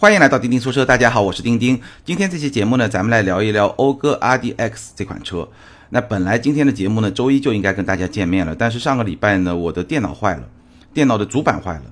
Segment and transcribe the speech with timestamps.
[0.00, 1.80] 欢迎来到钉钉说车，大家好，我是钉钉。
[2.04, 5.48] 今天这期节目呢，咱们来聊一聊讴歌 RDX 这款车。
[5.88, 10.48] 那本来今天的节目呢，周一就应该跟大家见面了，但是上个礼拜呢，我的电脑坏了，
[10.94, 11.82] 电脑的主板坏了，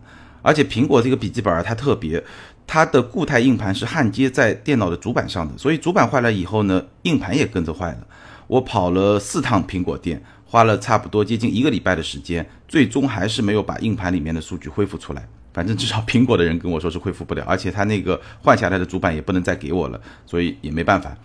[0.41, 2.23] 而且苹果这个笔记本它特别，
[2.65, 8.07] 它的固态硬盘是焊接在电脑的主板上的，所以主板坏了以后呢，硬盘也跟着坏了。
[8.47, 15.27] 我跑了四趟苹果店，花了差不多接近一个礼拜的时间，最终还是没有把硬盘里面的数据恢复出来。
[15.57, 21.17] 反正至少苹果的人跟我说是恢复不了， 而且他那个换下来的主板也不能再给我了，所以也没办法。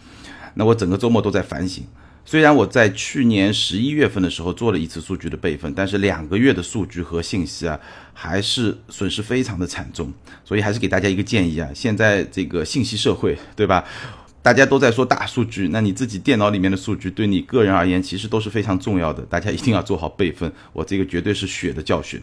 [0.54, 1.84] 那我整个周末都在反省。
[2.24, 7.78] 虽然我在去年十一月份的时候做了一次数据的备份，但是两个月的数据和信息啊，
[8.14, 10.10] 还是损失非常的惨重。
[10.46, 13.84] 所以还是给大家一个建议啊，现在这个信息社会，对吧？
[14.42, 20.50] 大家都在说大数据，那你自己电脑里面的数据对你个人而言其实都是非常重要的，大家一定要做好备份。
[20.72, 22.22] 我这个绝对是血的教训。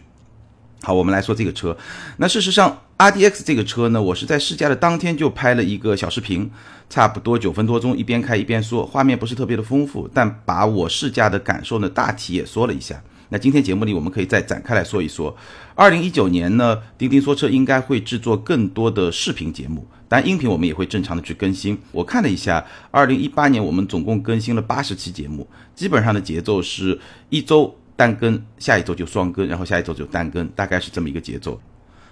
[0.81, 1.75] 好，我们来说这个车。
[2.17, 6.49] 那事实上，RDX 这个车呢，我是在试驾的当天就拍了一个小视频，
[6.89, 13.01] 差不多九分多钟，一边开一边说，画面不是特别的丰富，但把我试驾的感受呢，大体也说了一下。
[13.31, 15.35] 那今天节目里我们可以再展开来说一说。
[15.75, 21.77] 二零一九年呢，钉钉说车应该会制作更多的视频节目，但音频我们也会正常的去更新。
[21.91, 26.97] 我看了一下，二零一八年我们总共更新了八十期节目，基本上的节奏是
[27.29, 27.75] 一周。
[27.99, 31.59] 单更，下一周就双更，然后下一周就单更，大概是这么一个节奏。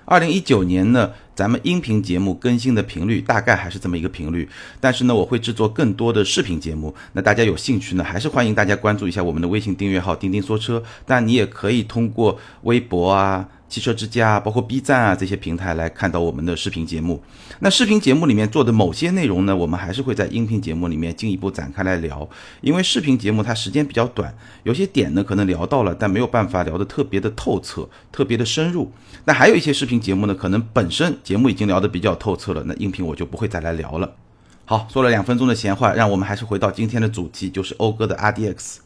[0.03, 4.49] 二零一九年呢，咱们音频节目更新的频率大概还是这么一个频率，
[4.81, 6.93] 但是呢，我会制作更多的视频节目。
[7.13, 13.47] 那大家有兴趣呢，还是欢迎大家关注一下我们的微信订阅号“钉钉说车”，但你也可以通过微博啊。
[13.69, 17.21] 汽车之家，包括 B 站啊这些平台来看到我们的视频节目。
[17.59, 22.27] 那视频节目里面做的某些内容呢，我们还是会在音频节目里面进一步展开来聊。
[22.61, 28.91] 因为视频节目它时间比较短，有些点呢可能聊到了，但没有办法聊得特别的透彻、特别的深入。
[29.25, 34.15] 那还有一些视频节目呢，可能本身节目已经聊得比较透彻了，那音频我就不会再来聊了。
[34.63, 38.77] 好，说了两分钟的闲话，让我们还是回到今天的主题，就是讴歌的 RDX。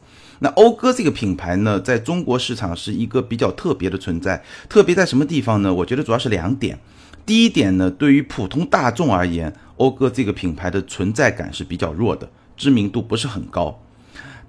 [0.44, 4.44] 那讴歌这个品牌呢，在中国市场是一个比较特别的存在。
[4.68, 5.72] 特别在什么地方呢？
[5.72, 6.80] 我觉得主要是两点。
[7.28, 12.28] 第一点呢，对于普通大众而言，讴歌这个品牌的存在感是比较弱的，
[12.58, 13.80] 知名度不是很高。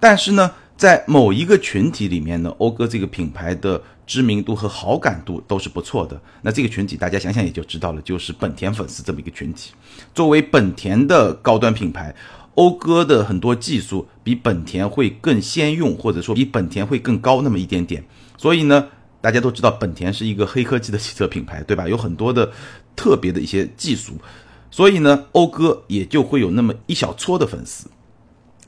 [0.01, 6.19] 但是呢，在某一个群体里面呢，讴歌这个品牌的知名度和好感度都是不错的。
[6.41, 9.73] 那这个群体大家想想也就知道了，就是本田粉丝这么一个群体。
[10.15, 12.15] 作为本田的高端品牌。
[12.55, 18.05] 讴歌的很多技术比本田会更先用，或者说比本田会更高那么一点点。
[18.37, 18.89] 所以呢，
[19.21, 21.89] 大家都知道本田是一个黑科技的汽车品牌，对吧？
[21.89, 22.51] 有很多的
[22.95, 24.13] 特别的一些技术，
[24.71, 27.89] 所以呢，讴歌也就会有那么一小撮的粉丝。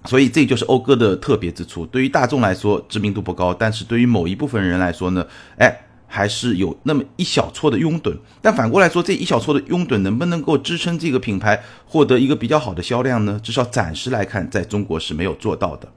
[0.06, 1.84] 所以这就是讴歌的特别之处。
[1.86, 5.26] 对于大众来说，知名度不高，但是对于某一部分人来说呢，
[5.58, 5.83] 哎。
[6.14, 13.40] 还是有那么一小撮的拥趸，但反过来说，这一小撮的拥趸能不能够支撑这个品牌获得一个比较好的销量呢？
[13.42, 15.88] 至少暂时来看，在中国是没有做到的。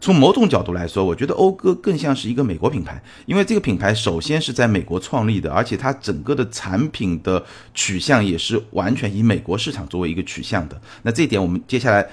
[0.00, 7.40] 从某种角度来说，我觉得讴歌更像是一个美国品牌，因为这个品牌首先是在美国创立的，而且它整个的产品的
[7.72, 10.80] 取向也是完全以美国市场作为一个取向的。
[11.02, 12.04] 那这一点我们接下来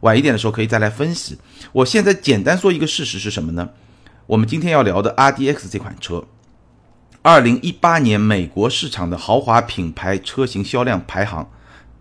[0.00, 1.38] 晚一点的时候可以再来分析。
[1.70, 3.70] 我现在简单说一个事实是什么呢？
[4.26, 6.24] 我们今天要聊的 RDX 这款车。
[7.26, 11.50] 二零一八年美国市场的豪华品牌车型销量排行，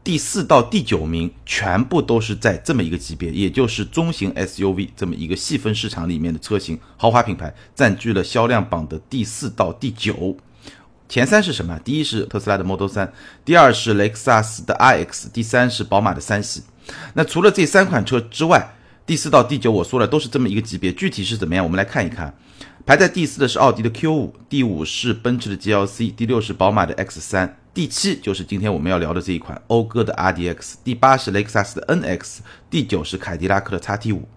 [0.03, 10.35] 第四到第九名全部都是在这么一个级别，也就是中型 SUV 这么一个细分市场里面的车型，豪华品牌占据了销量榜的第四到第九。
[11.07, 11.79] 前三是什么？
[11.85, 13.13] 第一是特斯拉的 Model 三，
[13.45, 16.63] 第二是雷克萨斯的 iX，第三是宝马的三系。
[17.13, 21.63] 那除了这三款车之外，第四到第九我说了都是这么一个级别，具体是怎么样？
[21.63, 22.35] 我们来看一看。
[22.85, 32.39] 排在第四的是奥迪的 Q 五，第五是奔驰的 GLC，第六是宝马的 X 三，第七就是今天我们要聊的这一款讴歌的 RDX，第八是雷克萨斯的 NX，
[32.69, 34.27] 第九是凯迪拉克的 XT 五。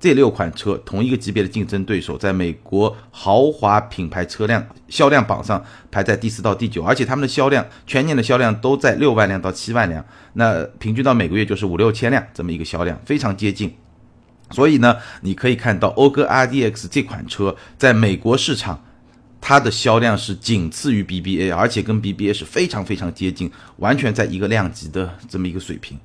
[0.00, 10.02] 这六款车同一个级别的竞争对手，在美国豪华品牌车辆销量榜上排在第四到第九，而且他们的销量全年的销量都在六万辆到七万辆，
[10.32, 13.74] 那平均到每个月就是五六千辆这么一个销量，非常接近。
[14.50, 18.84] 所以呢，你可以看到讴歌 RDX 这款车在美国市场，
[19.40, 25.98] 它的销量是仅次于 BBA，而且跟 BBA 是非常非常接近，完全在一个量级的这么一个水平。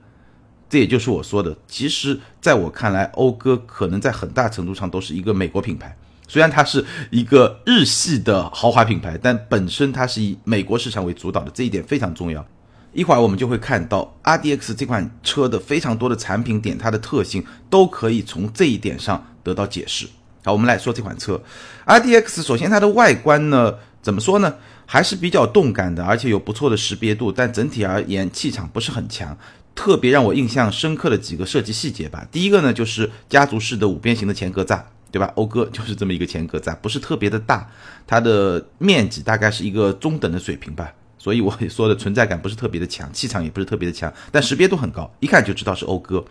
[0.69, 5.95] 这也就是我说的，其实在我看来，讴歌可能在很大程度上都是一个美国品牌，
[6.27, 12.45] 虽然它是一个日系的豪华品牌，但本身它是以美国市场为主导的，这一点非常重要。
[12.93, 20.07] 一会儿我们就会看到 RDX 这款车的非常多的产品点，它的特性都可以从这一点上得到解释。
[20.43, 21.41] 好，我们来说这款车
[21.85, 22.41] ，RDX。
[22.41, 24.55] 首先它的外观呢怎么说呢？
[24.85, 29.37] 还是比较动感的，而且有不错的识别度，但整体而言气场不是很强。
[29.75, 32.27] 特别让我印象深刻的几个设计细节吧。
[32.31, 34.81] 第一个呢，就是家族式的五边形的前格栅，
[35.11, 35.31] 对吧？
[35.35, 37.69] 讴歌 就是这么一个前格栅，不是特别的大，
[38.07, 40.91] 它的面积大概是一个中等的水平吧。
[41.19, 46.25] 所以我说的存在感不是特别的强， 气场也不是特别的强，但识别度很高，一看就知道是讴歌。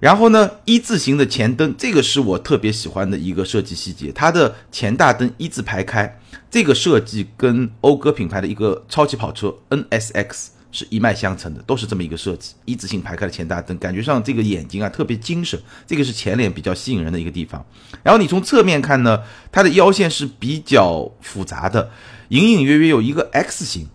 [0.00, 17.66] 然后呢，一字形的前灯，这个是我特别喜欢的一个设计细节，它的前大灯一字排开，这个设计跟讴歌品牌的一个超级跑车 NSX 是一脉相承的，都是这么一个设计，一字形排开的前大灯，感觉上这个眼睛啊特别精神，这个是前脸比较吸引人的一个地方。
[18.04, 19.20] 然后你从侧面看呢，
[19.50, 21.90] 它的腰线是比较复杂的，
[22.28, 23.88] 隐隐约约有一个 X 型。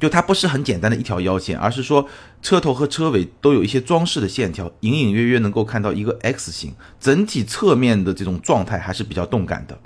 [0.00, 2.08] 就它不是很简单的一条腰线，而是说
[2.42, 9.78] 车头和车尾都有一些装饰的线条，隐隐约约能够看到一个 X 型，整体侧面的这种状态还是比较动感的。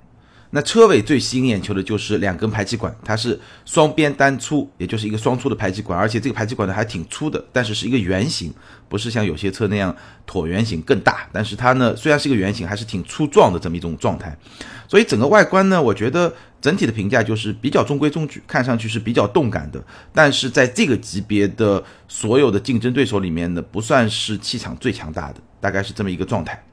[0.51, 8.55] 那车尾最吸引眼球的就是两根排气管，它是双边单粗，也就是一个双粗的排气管，而且这个排气管呢还挺粗的，但是是一个圆形，
[8.89, 9.93] 不是像有些车那样
[10.29, 14.39] 椭圆形更大，但是它呢虽然是一个圆形，还是挺粗壮的这么一种状态。
[14.87, 16.33] 所以整个外观呢，我觉得
[16.65, 19.85] 整体的评价就是比较中规中矩，看上去是比较动感的，
[20.15, 26.65] 但是在这个级别的所有的竞争对手里面呢，不算是气场最强大的，大概是这么一个状态。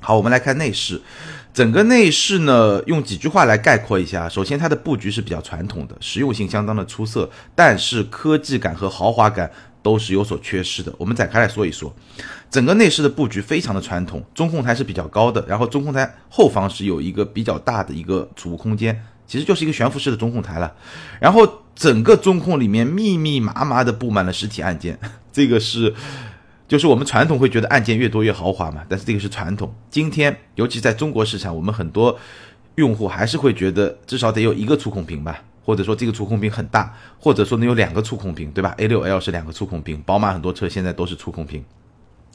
[0.00, 1.02] 好，我们来看内饰。
[1.52, 4.28] 整个内饰呢，用几句话来概括一下。
[4.28, 9.50] 首先，它的布局是比较传统的，实用性相当的出色，但是科技感和豪华感
[9.82, 10.92] 都是有所缺失的。
[10.96, 11.94] 我们展开来说一说，
[12.50, 20.72] 整个内饰的布局非常的传统，中控台是比较高的，然后中控台后方是有一个比较大的一个储物空间，其实就是一个悬浮式的中控台了。
[21.20, 24.98] 然后整个中控里面密密麻麻的布满了实体按键，
[25.32, 25.94] 这个是。
[26.68, 29.74] 就是我们传统会觉得按键越多越豪华嘛，但是这个是传统。
[29.90, 32.18] 今天，尤其在中国市场，我们很多
[32.76, 41.64] 用户还是会觉得至少得有一个触控屏吧，或者说这个触控屏很大，或者说能有两个触控屏，对吧？A6L 是两个触控屏，宝马很多车现在都是触控屏，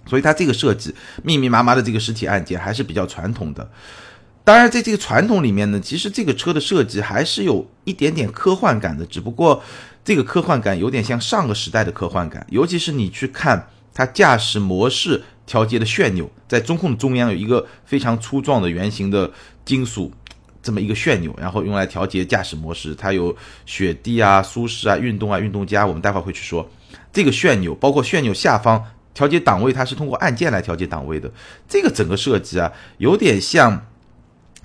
[0.06, 0.94] 所以它这个设计
[1.24, 3.70] 密密麻麻的这个实体按键还是比较传统的。
[4.44, 9.62] 当然，在这个传统里面呢，其实这个车的设计还是有一点点科幻感的，只不过
[10.06, 13.68] 这个科幻感有点像上个时代的科幻感，尤其是你去看。
[13.94, 19.32] 它驾驶模式调节的旋钮，在中控中央有一个非常粗壮的圆形的
[19.66, 20.14] 金属
[20.68, 22.94] 这么一个旋钮，然后用来调节驾驶模式。
[22.94, 23.34] 它有
[23.66, 26.70] 雪地啊、舒适啊、运动啊、运动加，我们待会儿会去说
[27.14, 28.84] 这个旋钮，包括旋钮下方
[29.14, 31.32] 调节档位，它是通过按键来调节档位的。
[31.70, 33.88] 这个整个设计啊，有点像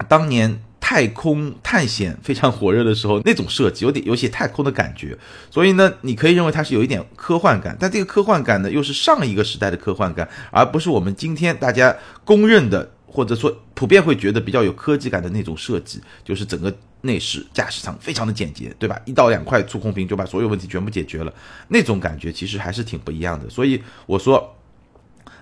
[0.09, 0.61] 当年。
[0.85, 5.17] 太空探险 非常火热的时候，那种设计有点有些太空的感觉，
[5.49, 18.99] 所以呢，你可以认为它是有一点科幻感，但这个科幻感呢，又是上一个时代的科幻感，而不是我们今天大家公认的或者说普遍会觉得比较有科技感的那种设计，就是整个内饰驾驶舱非常的简洁，对吧？
[19.05, 21.33] 一到两块触控屏就把所有问题全部解决了，
[21.69, 23.49] 那种感觉其实还是挺不一样的。
[23.51, 24.57] 所以我说。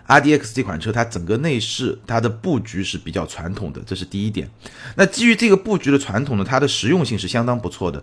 [0.06, 4.50] R D X 这款车，它整个内饰它的布局是比较传统的，这是第一点。
[4.96, 8.02] 那基于这个布局的传统呢，它的实用性是相当不错的，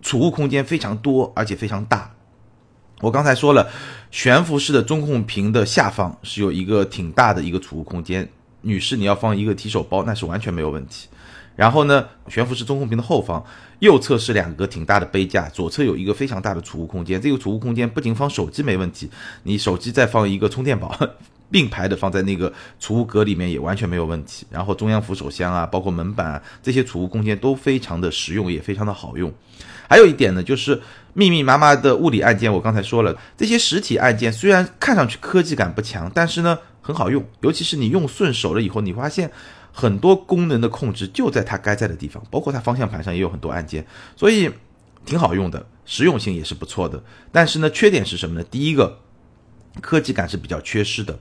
[0.00, 2.14] 储物空间非常多，而且非常大。
[3.02, 3.70] 我刚才说了，
[4.10, 8.26] 悬浮式的中控屏的下方是有一个挺大的一个储物空间，
[8.66, 11.08] 女士你要放一个提手包那是完全没有问题。
[11.54, 13.42] 然后呢，悬浮式中控屏的后方
[13.78, 17.20] 右侧是两个挺大的杯架，左侧有一个非常大的储物空间。
[17.20, 19.08] 这个储物空间不仅放手机没问题，
[19.44, 20.94] 你手机再放一个充电宝。
[21.48, 24.44] 并排的放在那个储物格里面也完全没有问题。
[24.50, 29.32] 然后中央扶手箱啊，包括门板啊，这些储物空间都非常的实用，也非常的好用。
[29.88, 30.82] 还有一点呢，就是
[31.12, 32.52] 密密麻麻的物理按键。
[32.52, 37.24] 我刚才说了，这些实体按键虽然看上去科技感不强，但是呢很好用。
[37.40, 39.30] 尤其是你用顺手了以后，你发现
[39.72, 44.48] 很多功能的控制就在它该在的地方，包括它方向盘上也有很多按键，所以
[45.04, 47.02] 挺好用的，实用性也是不错的。
[47.32, 48.46] 但是呢，缺点是什么呢？
[48.48, 49.00] 第一个。
[49.80, 51.18] 科技感是比较缺失的，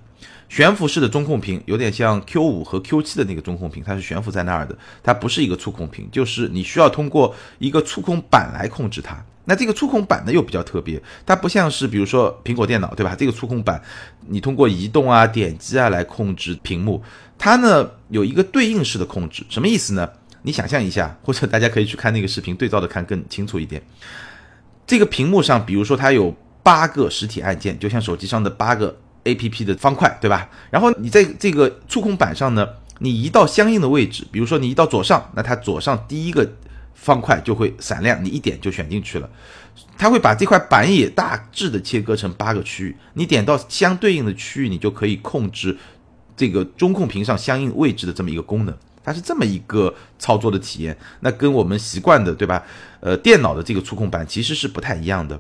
[0.48, 9.24] 悬浮式的中控屏有点像 Q 五和 Q 七的那个中控屏，它是悬浮在那儿的，它不是一个触控屏，就是你需要通过一个触控板来控制它。
[9.46, 13.16] 那这个触控板呢又比较特别，它不像是比如说苹果电脑，对吧？
[13.16, 13.80] 这个触控板
[14.28, 17.04] 你通过移动啊、点击啊来控制屏幕，
[17.38, 20.10] 它呢有一个对应式的控制，什么意思呢？
[20.42, 23.82] 你想象一下，或者大家可以去看那个视频对照的看更清楚一点。
[24.88, 26.36] 这个屏幕上，比如说它有。
[26.66, 30.50] 八个实体按键，就像手机上的八个 A P P 的方块，对吧？
[30.72, 32.68] 然后你在这个触控板上呢，
[32.98, 36.52] 你移到相应的位置，比如说你移到左上，那它左上第一个
[36.96, 39.30] 方块就会闪亮，你一点就选进去了。
[39.96, 45.78] 它会把这块板也大致的切割成八个区域，你点到相对应的区域，你就可以控制
[46.36, 50.98] 这个中控屏上相应位置的这么一个功能，它是这么一个操作的体验。
[51.20, 52.64] 那跟我们习惯的，对吧？
[53.02, 55.40] 呃，电脑的这个触控板其实是不太一样的。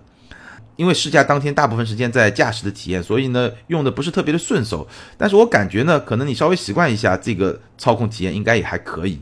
[0.76, 4.88] 因为试驾当天大部分时间在驾驶的体验，所以呢用的不是特别的顺手。
[5.18, 9.20] 但是我感觉呢，可能你稍微习惯一下这个操控体验，应该也还可以。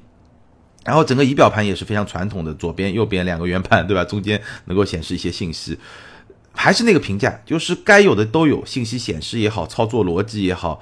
[0.84, 4.04] 然后整个仪表盘也是非常传统的，左边、右边两个圆盘，对吧？
[4.04, 5.80] 中间能够显示一些信息，
[6.52, 10.82] 还是那个评价，就是该有的都有，信息显示也好，操作逻辑也好，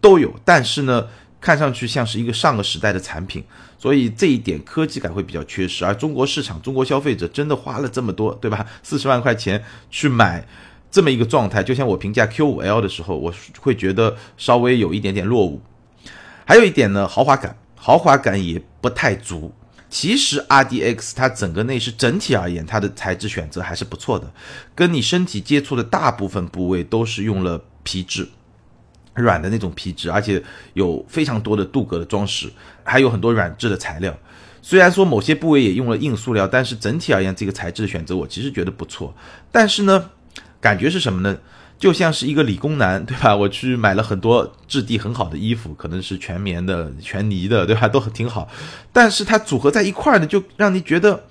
[0.00, 0.34] 都有。
[0.44, 1.06] 但是呢，
[1.40, 3.42] 看上去像是一个上个时代的产品。
[3.78, 8.66] 所以这一点科技感会比较缺失，而中国市场、中国消费者真的花了这么多，对吧？
[8.82, 10.44] 四十万块钱去买
[10.90, 15.62] 这么一个状态，就像我评价 Q5L 的时候，我会觉得稍微有一点点落伍。
[16.44, 19.52] 还有一点呢，豪华感，豪华感也不太足。
[19.90, 24.32] 其实 RDX 它整个内饰整体而言，它的材质选择还是不错的，
[24.74, 28.28] 跟你身体接触的大部分部位都是用了皮质。
[29.20, 30.42] 软的那种皮质，而且
[30.74, 32.50] 有非常多的镀铬的装饰，
[32.84, 34.16] 还有很多软质的材料。
[34.60, 39.14] 虽然说某些部位也用了硬塑料，但是整体而言，这个材质的选择我其实觉得不错。
[39.50, 40.10] 但是呢，
[40.60, 41.38] 感觉是什么呢？
[41.78, 43.36] 就像是一个理工男，对吧？
[43.36, 47.86] 我去买了很多质地很好的衣服，可能是全棉的、全呢的，对吧？
[47.86, 48.48] 都很挺好。
[48.92, 51.24] 但是它组合在一块儿呢，就让你觉得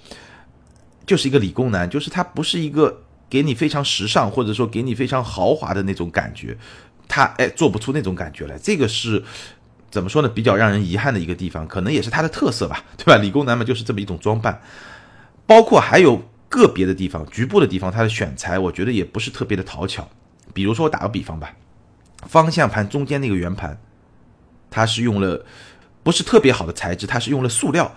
[1.06, 6.58] 就是一个理工男，就是它不是一个给你非常时尚或者说给你非常豪华的那种感觉。
[7.08, 9.24] 他哎做不出那种感觉来，这个是
[9.90, 10.28] 怎么说呢？
[10.28, 13.16] 比较让人遗憾的一个地方，可能也是它的特色吧，对吧？
[13.16, 14.62] 理工男嘛就是这么一种装扮，
[15.46, 20.08] 包括还有个别的地方、局部的地方，它的选材我觉得也不是特别的讨巧。
[20.54, 21.54] 比如说我打个比方吧，
[22.28, 23.80] 方向盘中间那个圆盘，
[24.70, 25.46] 它是用了
[26.04, 27.96] 不是特别好的材质，它是用了塑料，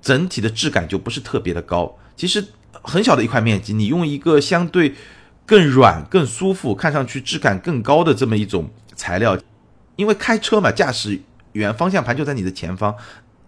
[0.00, 1.98] 整体的质感就不是特别的高。
[2.16, 2.44] 其实
[2.82, 4.94] 很小的一块面积，你用一个相对。
[5.46, 9.38] 更软、更舒服，看上去质感更高的这么一种材料，
[9.96, 11.20] 因为开车嘛，驾驶
[11.52, 12.94] 员方向盘就在你的前方，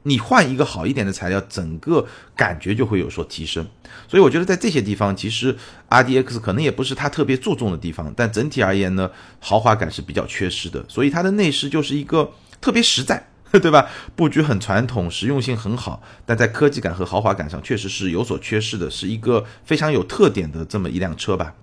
[0.03, 3.67] 你换一个好一点的材料，整个感觉就会有所提升。
[4.07, 5.57] 所以我觉得在这些地方，其实
[5.89, 9.11] R D X 可能也不是它特别注重的地方，但整体而言呢，
[9.41, 10.85] 豪华感是比较缺失的。
[10.89, 13.89] 所以它的内饰就是一个特别实在， 对吧？
[14.15, 21.55] 布局很传统，实用性很好，但在科技感和豪华感上确实是有所缺失的，是一个非常有特点的这么一辆车吧。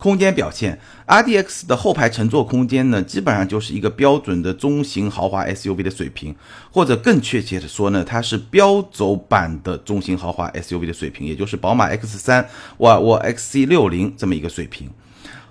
[0.00, 6.34] 空间表现，RDX 的后排乘坐空间呢，基本上就是一个标准的中型豪华 SUV 的水平，
[6.72, 12.46] 或者更确切的说呢，它是标轴版的中型豪华 SUV 的水平，也就是宝马 X3、
[12.78, 14.90] 沃尔沃 XC60 这么一个水平。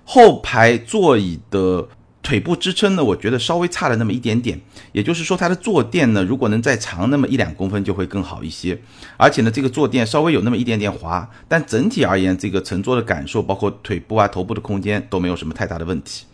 [0.04, 1.88] 后排座椅的。
[2.22, 4.60] 腿部支撑呢，我觉得稍微差了那么一点点，
[4.92, 8.78] 也就是说它的坐垫呢，如果能再长那么一两公分就会更好一些。
[9.16, 16.26] 而且呢，这个坐垫稍微有那么一点点滑，但整体而言，这个乘坐的感受，包括腿部啊、头部的空间都没有什么太大的问题。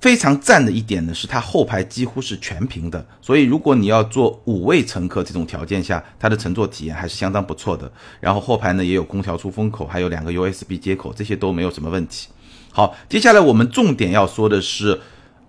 [0.00, 7.90] 非常赞的一点呢，是它后排几乎是全平的，所以如果你要坐五位乘客这种条件下，它的乘坐体验还是相当不错的。
[8.20, 12.28] 然后后排呢也有空调出风口，还有两个 USB 接口，这些都没有什么问题。
[12.70, 15.00] 好，接下来我们重点要说的是。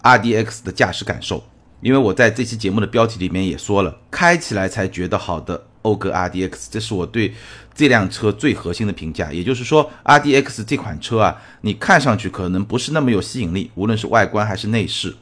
[0.01, 1.43] R D X 的驾驶感受，
[1.81, 7.33] 因为我在这期节目的标题里面也说了，开起来才觉得好的讴歌 R D X，这是我对
[7.73, 9.31] 这辆车最核心的评价。
[9.31, 15.15] 也就是说，R D X 这款车啊，你看上去可能不是那么有吸引力，无论是外观还是内饰，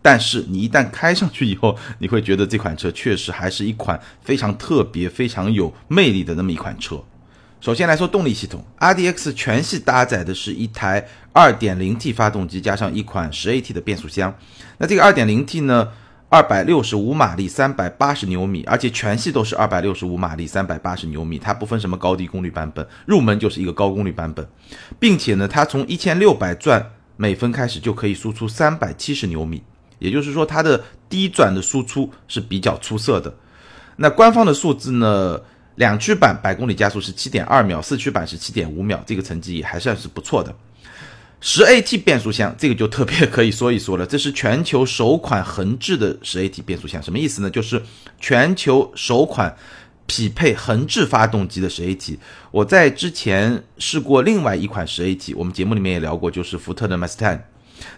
[0.00, 7.02] 但是你一旦开上去以后，你会觉得这款车确实还是一款非常特别、非常有魅力的那么一款车。
[7.62, 14.36] 首先来说动力系统，RDX 全系搭载的是一台 2.0T 发动机加上一款 10AT 的变速箱。
[14.78, 15.88] 那这个 2.0T 呢
[16.28, 24.44] ，265马力，380牛米，而且全系都是265马力，380牛米，它不分什么高低功率版本，入门就是一个高功率版本，
[24.98, 29.62] 并且呢，它从1600转每分开始就可以输出370牛米，
[30.00, 33.32] 也就是说它的低转的输出是比较出色的。
[33.94, 35.38] 那官方的数字呢？
[35.76, 40.54] 两驱版百公里加速是七点二秒，四驱版是七点五秒，这个成绩也还算是不错的。
[41.40, 47.50] 十 AT 变速箱这个就特别可以说一说了，这是全球首款横置的十 AT 变速箱，什么意思呢？
[47.50, 47.82] 就是
[48.20, 49.56] 全球首款
[50.06, 52.16] 匹配横置发动机的十 AT。
[52.50, 57.40] 我在之前试过另外一款十 AT，我们节目里面也聊过，就是福特的 Mustang，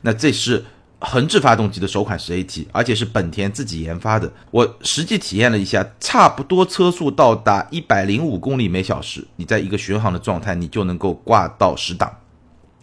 [0.02, 0.64] 那这是。
[1.04, 4.32] 横置发动机的首款十 AT，而且是本田自己研发的。
[4.50, 12.10] 我实际体验了一下，差不多车速到达一百零五公里每小时，你在一个巡航的状态，你就能够挂到十档。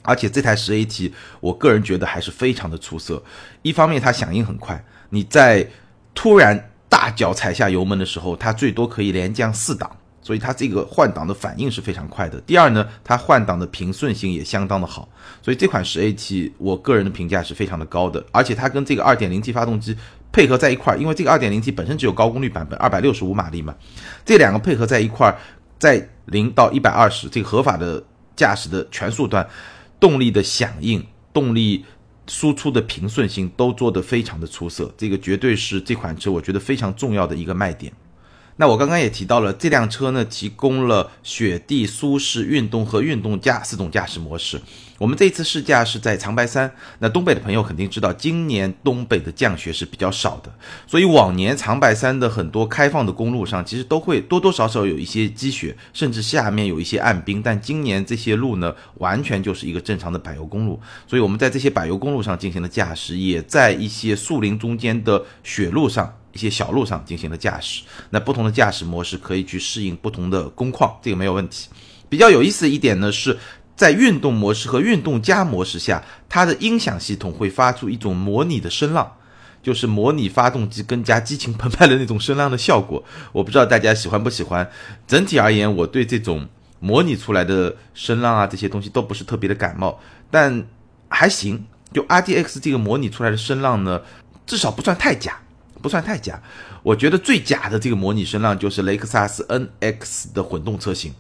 [0.04, 3.22] 而且这台十 AT，我个人觉得还是非常的出色。
[3.62, 5.70] 一方面它响应很快，你在
[6.16, 12.40] 突然大脚踩下油门的时候，它最多可以连降四档，所以它这个换挡的反应是非常快的。
[12.42, 15.10] 第二呢，它换挡的平顺性也相当的好，
[15.42, 18.24] 所以这款十 AT 我个人的评价是非常的高的。
[18.32, 19.96] 而且它跟这个二点零 T 发动机
[20.32, 23.76] 配合在一块儿，因为这个二点零 T 本身只有高功率版本，二百六十五马力嘛，
[24.24, 25.38] 这两个配合在一块儿，
[25.80, 28.04] 在零到一百二十这个合法的
[28.36, 29.48] 驾驶的全速段，
[30.00, 31.84] 动力的响应、动力
[32.28, 37.92] 输出的平顺性都做得非常的出色，这个绝对是这款车我觉得非常重要的一个卖点。
[38.62, 44.62] 那我刚刚也提到了，这辆车呢提供了雪地、舒适、运动和运动加四种驾驶模式。
[45.00, 50.54] 我们这次试驾是在长白山，那东北的朋友肯定知道，今年东北的降雪是比较少的，
[50.86, 57.42] 所以往年长白山的很多开放的公路上，其实都会多多少少有一些积雪，甚至下面有一些暗冰。
[57.42, 66.20] 但今年这些路呢，完全就是一个正常的柏油公路，所以我们在这些柏油公路上进行了驾驶，也在一些树林中间的雪路上。
[66.34, 71.70] 一些小路上进行了驾驶，那不同的驾驶模式可以去适应不同的工况，这个没有问题。
[72.10, 73.38] 比较有意思的一点呢，是
[73.76, 79.12] 在运动模式和运动加模式下，它的音响系统会发出一种模拟的声浪，
[79.64, 83.04] 就是模拟发动机更加激情澎湃的那种声浪的效果。
[83.32, 84.70] 我不知道大家喜欢不喜欢。
[85.08, 86.48] 整体而言，我对这种
[86.80, 90.68] 模拟出来的声浪啊这些东西都不是特别的感冒，但
[91.08, 91.66] 还行。
[91.94, 94.02] 就 RDX 这个模拟出来的声浪呢，
[94.46, 95.38] 至少不算太假。
[95.82, 96.42] 不算太假，
[96.84, 101.14] 我觉得最假的这个模拟声浪就是雷克萨斯 NX 的混动车型，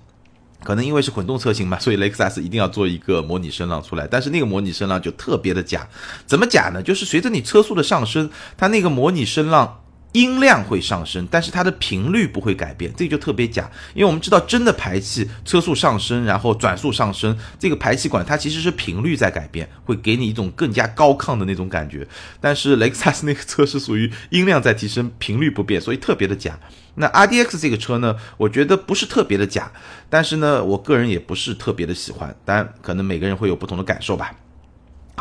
[0.64, 5.88] 可能因为是混动车型嘛，所以雷克萨斯一定要做一个模拟声浪出来，但是那个模拟声浪就特别的假，
[6.26, 6.82] 怎么假呢？
[6.82, 9.81] 就是随着你车速的上升，它那个模拟声浪。
[10.14, 13.70] 音量会上升，但是它的频率不会改变，这个就特别假。
[13.94, 22.06] 因为我们知道，真的排气车速上升，然后转速上升，这个排气管它其实是频率在改变，会给你一种更加高亢的那种感觉。
[22.40, 26.60] 但是雷克萨斯那个车是属于音量在提升，频率不变，所以特别的假。
[26.96, 29.72] 那 RDX 这个车呢，我觉得不是特别的假，
[30.10, 32.36] 但是呢，我个人也不是特别的喜欢。
[32.44, 34.34] 当然，可能每个人会有不同的感受吧。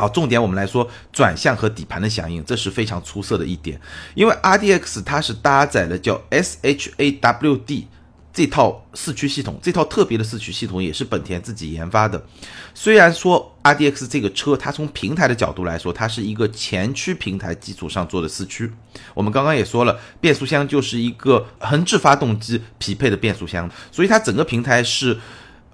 [0.01, 3.79] 好，重点我们来说转向和底盘的响应，这是非常出色的一点。
[4.15, 7.85] 因为 RDX 它是搭载了叫 SHAWD
[8.33, 12.25] 这套四驱系统，这套特别的四驱系统也是本田自己研发的。
[12.73, 18.73] 虽然说 RDX 这个车它从平台的角度来说，它是一个前驱平台基础上做的四驱。
[19.13, 25.19] 我们刚刚也说了，变速箱就是一个横置发动机匹配的变速箱，所以它整个平台是。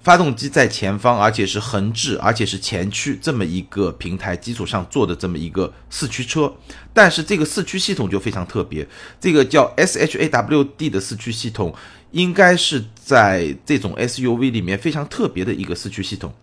[0.07, 6.49] 发动机在前方，而且是横置，而且是前驱，这么一个平台基础上做的这么一个四驱车。
[6.93, 8.87] 但是这个四驱系统就非常特别，
[9.19, 11.75] 这个叫 SHAWD 的四驱系统，
[12.11, 16.33] 应该是在这种 SUV 里面非常特别的一个四驱系统。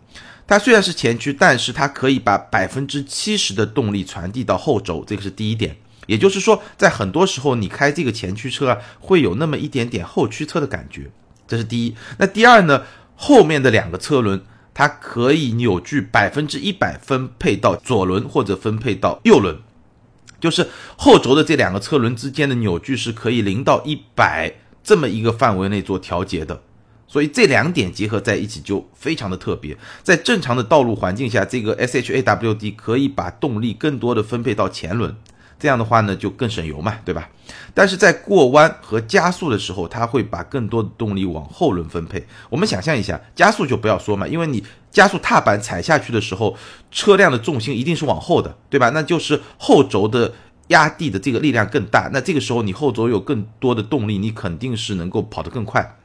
[0.47, 5.75] 它虽然是前驱，但是它可以把百分之七十的动力传递到后轴，这个是第一点。
[6.07, 11.11] 也就是说，在很多时候你开这个前驱车啊，会有那么一点点后驱车的感觉，
[11.49, 11.97] 这是第一。
[12.19, 12.83] 那第二呢？
[13.17, 19.59] 后面的两个车轮，它可以扭矩百分之一百分配到左轮或者分配到右轮，
[20.41, 26.63] 就是后轴的这两个车轮之间的扭矩是可以零到一百这么一个范围内做调节的。
[27.07, 29.77] 所以这两点结合在一起就非常的特别。
[30.03, 35.15] 在正常的道路环境下，这个 SHAWD 可以把动力更多的分配到前轮。
[35.65, 37.27] 这样的话呢，就更省油嘛，对吧？
[37.73, 42.23] 但是在过弯和加速的时候，它会把更多的动力往后轮分配。
[42.51, 46.55] 我们想象一下，加速就不要说嘛，因为你加速踏板踩下去的时候，
[46.91, 48.91] 车辆的重心一定是往后的，对吧？
[48.91, 50.35] 那就是后轴的
[50.69, 55.97] 压地的这个力量更大，那这个时候你后轴有更多的动力，你肯定是能够跑得更快。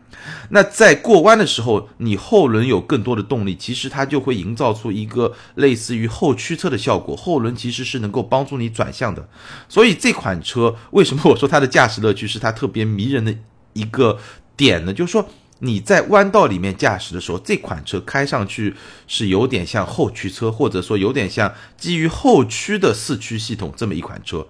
[0.49, 7.15] 那在过弯的时候，你后轮有更多的动力，其实它就会营造出一个类似于后驱车的效果。
[7.15, 9.27] 后轮其实是能够帮助你转向的，
[9.67, 13.35] 所以这款车为什么我说它的驾驶乐趣是它特别迷人的
[13.73, 14.17] 一个
[14.55, 14.93] 点呢？
[14.93, 15.27] 就是说
[15.59, 18.75] 你在弯道里面驾驶的时候，这款车开上去
[19.07, 24.47] 是有点像后驱车，或者说有点像基于后驱的四驱系统这么一款车。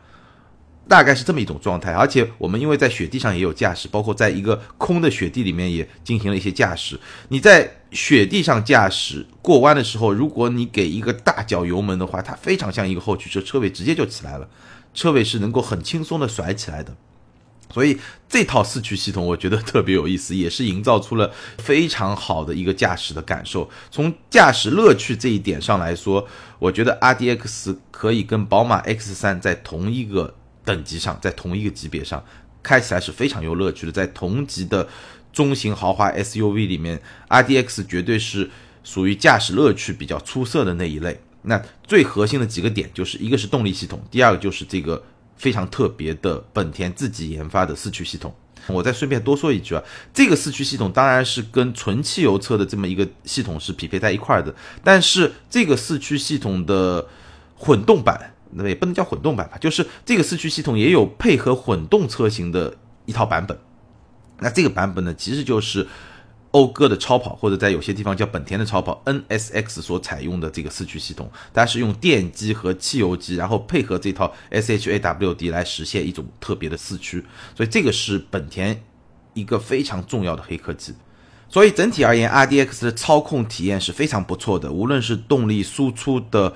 [0.90, 7.00] 大概是这么一种状态，而且我们因为在雪地上也有驾驶，包括在一个空的雪地里面也进行了一些驾驶。
[7.28, 14.50] 你在雪地上驾驶过弯的时候，如果你给一个大脚油门的话，它非常像一个后驱车，车尾直接就起来了，
[14.96, 16.96] 车尾是能够很轻松的甩起来的。
[17.72, 23.70] 所以这套四驱系统我觉得特别有意思，也是营造出了非常好的一个驾驶的感受。
[23.92, 30.34] 从驾驶乐趣这一点上来说，我觉得 RDX 可以跟宝马 X3 在同一个。
[30.70, 32.24] 等级上，在同一个级别上，
[32.62, 33.92] 开起来是非常有乐趣的。
[33.92, 34.88] 在同级的
[35.34, 38.48] 中型豪华 SUV 里面，RDX 绝对是
[38.84, 41.20] 属于驾驶乐趣比较出色的那一类。
[41.42, 45.04] 那最核心的几个点，就是一个是动力系统，第二个就是这个
[45.38, 48.32] 非常特别的本田自己研发的四驱系统。
[48.68, 49.82] 我再顺便多说一句啊，
[50.14, 54.54] 这个四驱系统当然是跟纯汽油车的这么一个系统是匹配在一块儿的，
[54.84, 57.08] 但是这个四驱系统的
[57.56, 63.58] 混动版，那也不能叫混动版吧，就是这个四驱系统也有配合混动车型的一套版本。
[64.40, 65.86] 那这个版本呢，其实就是
[66.52, 77.24] 讴歌的超跑，或者在有些地方叫本田的超跑 NSX 所采用的这个四驱系统，它是用电机和汽油机，然后配合这套 SHAWD 来实现一种特别的四驱，
[77.56, 78.82] 所以这个是本田
[79.34, 80.96] 一个非常重要的黑科技。
[81.50, 86.56] 所以整体而言，RDX 的操控体验是非常不错的，无论是动力输出的。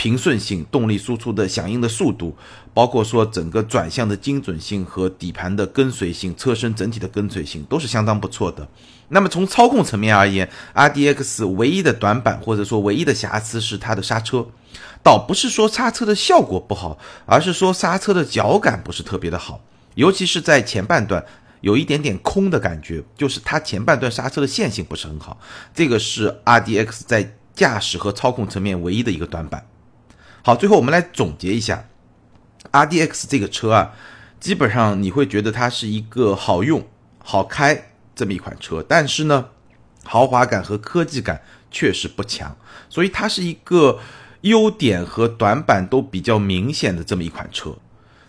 [0.00, 2.34] 平顺性、动力输出的响应的速度，
[2.72, 8.66] 包括说整个转向的精准性和底盘的跟随性、车身整体的跟随性都是相当不错的。
[9.08, 14.46] 那么从操控层面而言，RDX 唯一的短板或者说唯一的瑕疵是它的刹车，
[15.02, 19.60] 倒不是说刹车的效果不好，而是说刹车的脚感不是特别的好，
[19.96, 21.22] 尤其是在前半段
[21.60, 25.38] 有一点点空的感觉，就是它前半段刹车的线性不是很好，
[25.74, 29.66] 这个是 RDX 在驾驶和操控层面唯一的一个短板。
[30.42, 31.86] 好，最后我们来总结一下
[32.70, 33.92] ，R D X 这个车啊，
[34.40, 36.86] 基本上你会觉得它是一个好用、
[37.18, 39.48] 好开这么一款车，但是呢，
[40.04, 42.56] 豪华感和科技感确实不强，
[42.88, 43.98] 所以它是一个
[44.40, 47.76] 优点和短板都比较明显的这么一款车。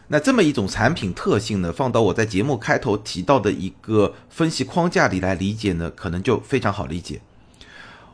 [0.10, 7.22] 那这么一种产品特性呢，放到我在节目开头提到的一个分析框架里来理解呢，可能就非常好理解。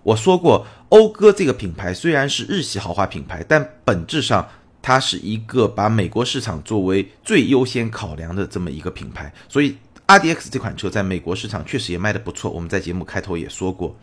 [0.08, 4.48] 我说过，讴歌这个品牌虽然是日系豪华品牌，但本质上
[4.82, 9.34] 它是一个把美国市场作为最优先考量的这么一个品牌。
[9.50, 9.76] 所以
[10.08, 12.50] ，RDX 这款车在美国市场确实也卖得不错。
[12.50, 13.94] 我们在节目开头也说过，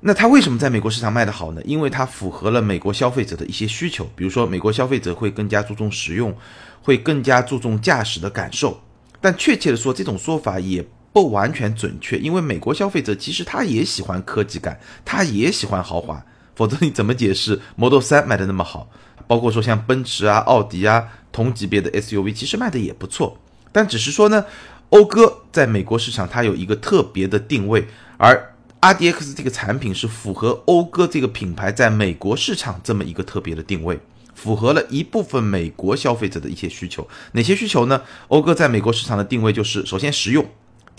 [0.00, 1.60] 那它为什么在美国市场卖得好呢？
[1.66, 6.34] 因为它符合了美国消费者的一些需求，比如说美国消费者会更加注重实用，
[6.80, 8.80] 会更加注重驾驶的感受。
[9.20, 10.82] 但确切的说，这种说法也。
[11.12, 18.88] 不完全准确，因为美国消费者其实他也喜欢科技感，他也喜欢豪华，否则你怎么解释 Model 3卖的那么好？
[19.26, 23.38] 包括说像奔驰啊、奥迪啊同级别的 SUV，其实卖的也不错。
[23.72, 24.44] 但只是说呢，
[24.88, 34.00] 讴歌在美国市场它有一个特别的定位，而 RDX 这个产品是符合讴歌这个品牌在美国市场这么一个特别的定位，
[34.34, 37.06] 符合了一部分美国消费者的一些需求。
[37.32, 38.02] 哪些需求呢？
[38.28, 40.44] 讴歌在美国市场的定位就是首先实用。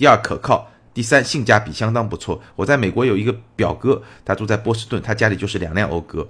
[0.01, 2.41] 第二可靠，第三性价比相当不错。
[2.55, 6.27] 我在美国有一个表哥，他住在波士顿，他家里就是两辆讴歌，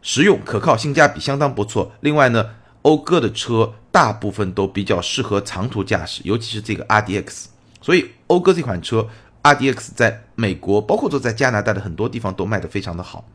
[0.00, 1.92] 实用可靠，性价比相当不错。
[2.00, 7.48] 另外呢，讴歌的车大部分都比较适合长途驾驶，尤其是这个 RDX。
[7.82, 9.06] 所以讴歌这款车
[9.42, 13.28] RDX 在美国，包括说在加拿大的很多地方都卖得非常的好。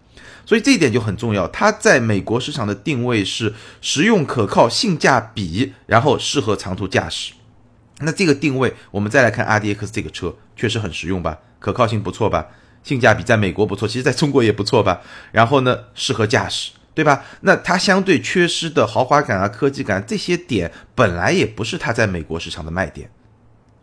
[0.44, 7.34] 所以这一点就很重要，它在美国市场的定位是实用可靠、性价比，然后适合长途驾驶。
[8.00, 12.48] 那这个定位，我们再来看 RDX 这个车，确实很实用吧，可靠性不错吧，
[12.84, 15.02] 性价比在美国不错，其实在中国也不错吧。
[15.32, 17.26] 然后呢，适合驾驶，对吧？
[17.42, 23.10] 那它相对缺失的豪华感啊、科技感这些点，本来也不是它在美国市场的卖点。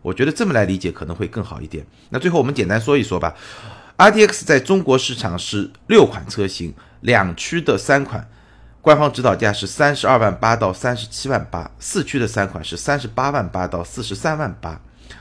[0.03, 1.85] 我觉得这么来理解可能会更好一点。
[2.11, 3.35] 那最后我们简单说一说吧
[3.97, 8.29] ，RDX 在中国市场是六款车型，两驱的三款。
[8.85, 14.79] 官方指导价是三十二万八到三十七万八，四驱的三款是三十八万八到四十三万八。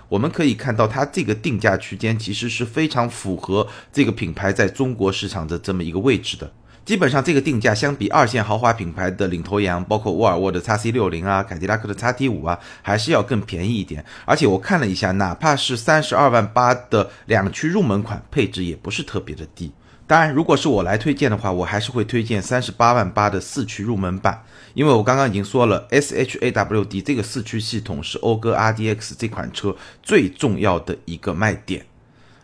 [0.10, 6.52] 我们可以看到，它这个定价区间其实是非常符合这个品牌在中国市场的这么一个位置的。
[6.84, 14.04] 基本上，这个定价相比二线豪华品牌的领头羊，包括沃尔沃的 x C 六零啊、凯迪拉克的 x T 五啊，还是要更便宜一点。
[14.26, 19.72] 而且我看了一下，哪怕是三十二万八的两驱入门款，配置也不是特别的低。
[20.06, 31.86] 当然，如果是我来推荐的话，我还是会推荐三十八万八的四驱入门版，因为我刚刚已经说了，SHAWD 这个四驱系统是讴歌 RDX 这款车最重要的一个卖点，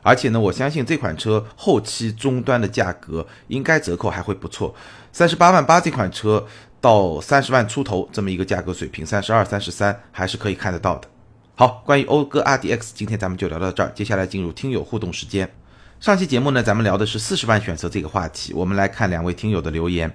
[0.02, 4.74] 而且呢，我相信这款车后期终端的价格应该折扣还会不错，
[5.12, 6.48] 三十八万八这款车
[6.80, 11.10] 到三十万出头这么一个价格水平，三十二、三十三还是可以看得到的。
[11.56, 15.52] 好，关于讴歌 RDX，今天咱们就聊到这儿，接下来进入听友互动时间。
[16.00, 18.54] 上期节目呢，咱们聊的是四十万选择这个话题。
[18.54, 20.10] 我们来看两位听友的留言。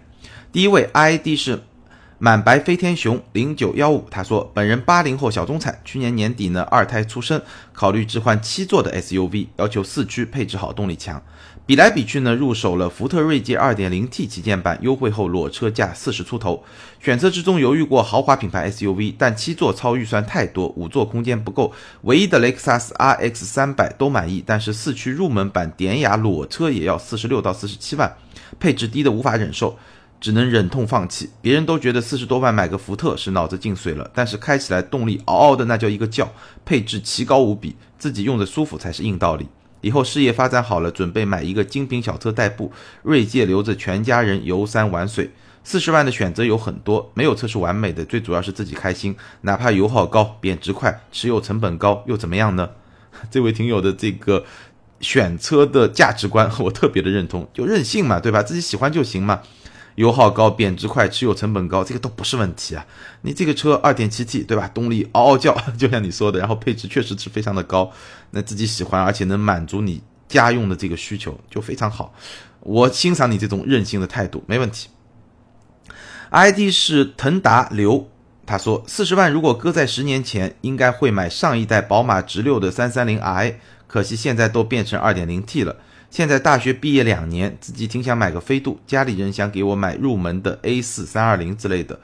[0.50, 1.62] 第一位 ID 是
[2.18, 7.42] 满白飞天熊零九幺五，他说：“本人八零后小中产，去年年底呢二胎出生，
[7.74, 11.22] 考虑置换七座的 SUV，要求四驱，配置好，动力强。
[11.66, 16.62] 比来比去呢，入手了福特锐界二点零 T 旗舰版，优惠后裸车价四十出头。
[17.00, 21.72] 选择之中犹豫过豪华品牌 SUV，但七座超预算太多，五座空间不够。
[22.02, 28.14] 唯一的雷克萨斯 RX 三百都满意，但是四驱入门版典雅裸车也要四十六到四十七万，
[28.60, 29.78] 配置低的无法忍受。
[30.20, 31.28] 只能忍痛放弃。
[31.42, 36.30] 别人都觉得四十多万买个福特是脑子进水了，但是开起来动力嗷嗷的那叫一个叫，
[36.64, 39.46] 配置奇高无比，自己用着舒服才是硬道理。
[39.84, 45.30] 以后事业发展好了，准备买一个精品小车代步，锐界留着全家人游山玩水。
[45.62, 49.14] 四十万的选择有很多，没有车是完美的，最主要是自己开心。
[49.42, 52.70] 哪怕油耗高、贬值快、持有成本高，又怎么样呢？
[53.30, 54.44] 这位听友的这个
[55.00, 58.42] 选车的价值观，我特别的认同，就任性嘛，对吧？
[58.42, 59.40] 自己喜欢就行嘛。
[59.96, 62.84] 油耗高、贬值快、持有成本高，这个都不是问题啊。
[63.22, 64.68] 你这个车二点七 T，对吧？
[64.74, 67.90] 动力嗷嗷叫，就像你说的，然后配置确实是非常的高，
[68.30, 72.12] 那自己喜欢，而且能满足你家用的这个需求，就非常好。
[72.60, 74.88] 我欣赏你这种任性的态度，没问题。
[76.30, 78.08] ID 是腾达刘，
[78.44, 85.76] 他说四十万如果搁在十年前，应该会买上一代宝马直六的三三零 i，可惜现在都变成二点零 T 了。
[86.14, 91.98] 现在大学毕业两年，自己挺想买个飞度，家里人想给我买入门的 A 四三二零之类的。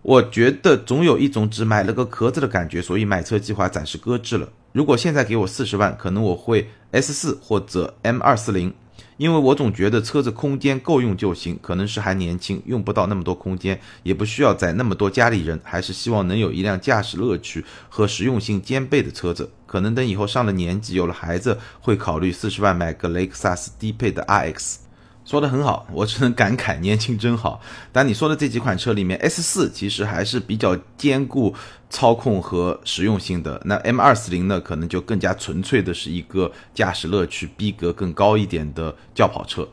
[0.00, 4.48] 我觉得总有一种只买了个壳子的感觉，所以买车计划暂时搁置了。
[4.72, 8.72] 如果现在给我四十万，可能我会 S 四或者 M 二四零，
[9.16, 11.58] 因为我总觉得车子空间够用就行。
[11.62, 19.50] 可能是还年轻，用不到那么多空间，也不需要载那么多家里人，还是希望能有一辆驾驶乐趣和实用性兼备的车子。
[19.66, 24.83] 可能等以后上了年纪，有了孩子，会考虑四十万买个雷克萨斯低配的 RX。
[25.24, 27.60] 说的很好，我只能感慨年轻真好。
[27.90, 31.54] 但你说的这几款车里面，S 四其实还是比较兼顾
[31.88, 33.60] 操控和实用性的。
[33.64, 39.66] 那 M 二四零呢，可能就更加纯粹的是一个驾驶乐趣、逼格更高一点的轿跑车。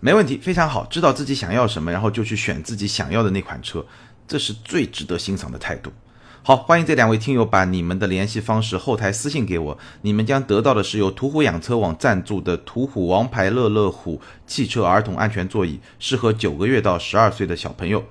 [0.00, 3.84] 没问题，非常好，知道自己想要什么，然后就去选自己想要的那款车，
[4.26, 5.92] 这是最值得欣赏的态度。
[6.46, 18.04] 好，欢迎这两位听友把你们的联系方式后台私信给我，你们将得到的是由途虎养车网赞助的途虎王牌乐乐虎汽车儿童安全座椅，适合九个月到十二岁的小朋友。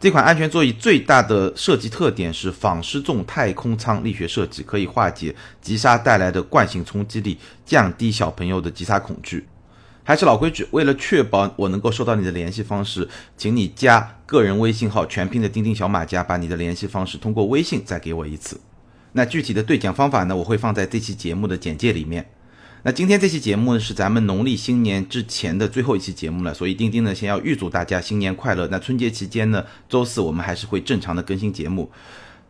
[0.00, 9.46] 这款安全座椅最大的设计特点是仿失重太空舱力学设计，可以化解急刹带来的惯性冲击力，降低小朋友的急刹恐惧。
[10.06, 18.60] 还是老规矩，为了确保我能够收到你的联系方式，请你加个人微信号全拼的钉钉小马甲，把你的联系方式通过微信再给我一次。
[19.12, 22.30] 那具体的兑奖方法呢，我会放在这期节目的简介里面。
[22.82, 28.68] 那今天这期节目呢，是咱们农历新年之前的最后一期节目了，所以钉钉呢先要预祝大家新年快乐。
[28.70, 31.90] 那春节期间呢，周四我们还是会正常的更新节目。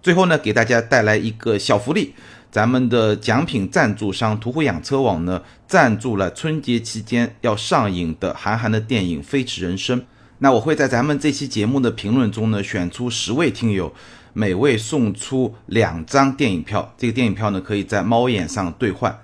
[0.03, 2.15] 最后呢，给大家带来一个小福利。
[2.55, 10.01] 咱们的奖品赞助商途虎养车网呢，赞助了春节期间要上映的韩寒的电影《飞驰人生》。
[10.39, 13.93] 那我会在咱们这期节目的评论中呢，选出十位听友，
[14.33, 16.95] 每位送出两张电影票。
[16.97, 19.19] 这个电影票呢，可以在猫眼上兑换。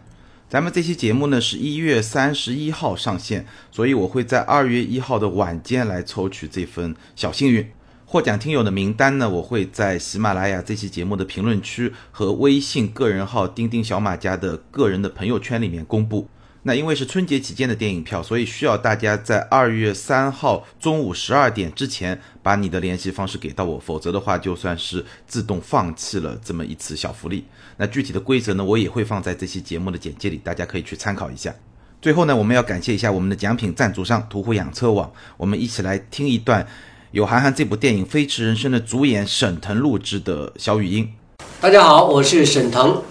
[0.48, 7.64] 咱们这期节目呢，是一月三十一号上线，所以我会在二月一号的晚间来抽取这份小幸运。
[8.12, 16.26] 获奖听友的名单呢，我会在喜马拉雅这期节目的评论区和微信个人号“钉钉小马家”的个人的朋友圈里面公布。
[16.64, 27.44] 那因为是春节期间的电影票，所以需要大家在二月三号中午十二点之前把你的联系方式给到我，否则的话就算是自动放弃了这么一次小福利。
[27.76, 31.54] 那具体的规则呢，我也会放在这期节目的简介里，大家可以去参考一下。
[32.02, 36.66] 最后呢，我们要感谢一下我们的奖品赞助商途虎养车网，我们一起来听一段。
[37.12, 41.12] 有韩寒这部电影《飞驰人生》的主演沈腾录制的小语音。
[41.60, 43.02] 大家好，我是沈腾，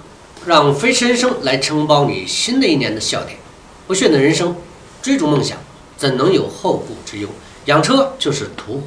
[0.45, 3.37] 让《飞驰人生》来承包你新的一年的笑点。
[3.87, 4.55] 不炫的人生，
[5.01, 5.57] 追逐梦想，
[5.97, 7.27] 怎能有后顾之忧？
[7.65, 8.83] 养车就是途虎，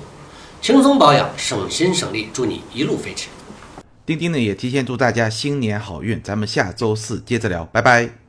[0.63, 3.29] 轻松保养，省心省力，祝你一路飞驰。
[4.07, 8.22] 钉钉呢也提前祝大家新年好运，咱们下周四接着聊，拜拜。